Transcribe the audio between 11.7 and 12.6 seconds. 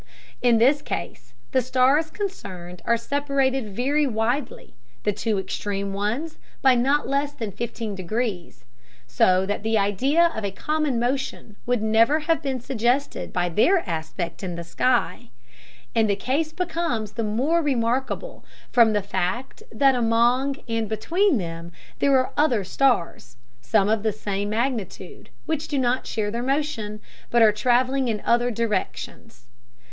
never have been